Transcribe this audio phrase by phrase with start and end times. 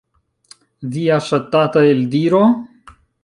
[0.95, 2.41] Via ŝatata eldiro?